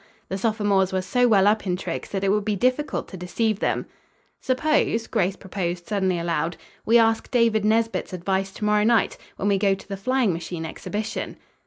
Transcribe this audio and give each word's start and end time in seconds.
The 0.29 0.37
sophomores 0.39 0.91
were 0.91 1.03
so 1.03 1.27
well 1.27 1.45
up 1.45 1.67
in 1.67 1.77
tricks 1.77 2.09
that 2.09 2.23
it 2.23 2.29
would 2.31 2.43
be 2.43 2.55
difficult 2.55 3.07
to 3.09 3.17
deceive 3.17 3.59
them. 3.59 3.85
"Suppose," 4.39 5.05
Grace 5.05 5.35
proposed 5.35 5.85
suddenly, 5.85 6.17
aloud, 6.17 6.57
"we 6.87 6.97
ask 6.97 7.29
David 7.29 7.63
Nesbit's 7.63 8.11
advice 8.11 8.51
to 8.53 8.65
morrow 8.65 8.83
night, 8.83 9.15
when 9.35 9.47
we 9.47 9.59
go 9.59 9.75
to 9.75 9.87
the 9.87 9.95
flying 9.97 10.33
machine 10.33 10.65
exhibition." 10.65 11.37